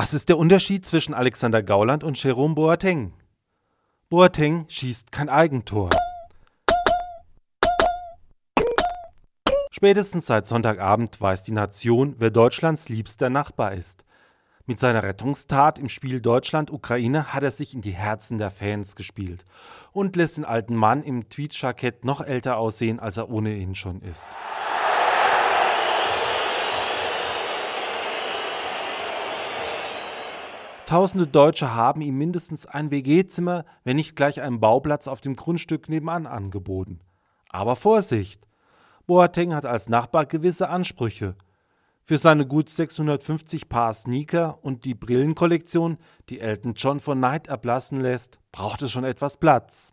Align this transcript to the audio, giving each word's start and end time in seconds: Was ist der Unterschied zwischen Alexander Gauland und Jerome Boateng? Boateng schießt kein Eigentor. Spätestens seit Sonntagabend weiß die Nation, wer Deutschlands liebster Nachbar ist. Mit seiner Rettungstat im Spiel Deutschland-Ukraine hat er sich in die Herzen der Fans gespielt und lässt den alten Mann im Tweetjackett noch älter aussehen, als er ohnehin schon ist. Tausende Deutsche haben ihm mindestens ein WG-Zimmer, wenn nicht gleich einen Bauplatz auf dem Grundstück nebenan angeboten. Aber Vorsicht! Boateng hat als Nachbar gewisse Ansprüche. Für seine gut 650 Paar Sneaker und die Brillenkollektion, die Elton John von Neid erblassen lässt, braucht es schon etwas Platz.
Was 0.00 0.14
ist 0.14 0.28
der 0.28 0.38
Unterschied 0.38 0.86
zwischen 0.86 1.12
Alexander 1.12 1.60
Gauland 1.60 2.04
und 2.04 2.22
Jerome 2.22 2.54
Boateng? 2.54 3.14
Boateng 4.08 4.64
schießt 4.68 5.10
kein 5.10 5.28
Eigentor. 5.28 5.90
Spätestens 9.72 10.26
seit 10.26 10.46
Sonntagabend 10.46 11.20
weiß 11.20 11.42
die 11.42 11.50
Nation, 11.50 12.14
wer 12.18 12.30
Deutschlands 12.30 12.88
liebster 12.88 13.28
Nachbar 13.28 13.72
ist. 13.72 14.04
Mit 14.66 14.78
seiner 14.78 15.02
Rettungstat 15.02 15.80
im 15.80 15.88
Spiel 15.88 16.20
Deutschland-Ukraine 16.20 17.34
hat 17.34 17.42
er 17.42 17.50
sich 17.50 17.74
in 17.74 17.80
die 17.80 17.90
Herzen 17.90 18.38
der 18.38 18.52
Fans 18.52 18.94
gespielt 18.94 19.44
und 19.90 20.14
lässt 20.14 20.36
den 20.36 20.44
alten 20.44 20.76
Mann 20.76 21.02
im 21.02 21.28
Tweetjackett 21.28 22.04
noch 22.04 22.20
älter 22.20 22.56
aussehen, 22.56 23.00
als 23.00 23.16
er 23.16 23.30
ohnehin 23.30 23.74
schon 23.74 24.00
ist. 24.02 24.28
Tausende 30.88 31.26
Deutsche 31.26 31.74
haben 31.74 32.00
ihm 32.00 32.16
mindestens 32.16 32.64
ein 32.64 32.90
WG-Zimmer, 32.90 33.66
wenn 33.84 33.96
nicht 33.96 34.16
gleich 34.16 34.40
einen 34.40 34.58
Bauplatz 34.58 35.06
auf 35.06 35.20
dem 35.20 35.36
Grundstück 35.36 35.90
nebenan 35.90 36.26
angeboten. 36.26 37.00
Aber 37.50 37.76
Vorsicht! 37.76 38.48
Boateng 39.06 39.52
hat 39.52 39.66
als 39.66 39.90
Nachbar 39.90 40.24
gewisse 40.24 40.70
Ansprüche. 40.70 41.36
Für 42.04 42.16
seine 42.16 42.46
gut 42.46 42.70
650 42.70 43.68
Paar 43.68 43.92
Sneaker 43.92 44.60
und 44.62 44.86
die 44.86 44.94
Brillenkollektion, 44.94 45.98
die 46.30 46.40
Elton 46.40 46.72
John 46.72 47.00
von 47.00 47.20
Neid 47.20 47.48
erblassen 47.48 48.00
lässt, 48.00 48.38
braucht 48.50 48.80
es 48.80 48.90
schon 48.90 49.04
etwas 49.04 49.36
Platz. 49.36 49.92